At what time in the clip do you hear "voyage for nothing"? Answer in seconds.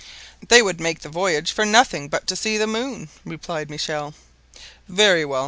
1.09-2.07